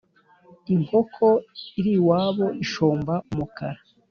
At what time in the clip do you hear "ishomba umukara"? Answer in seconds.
2.63-3.79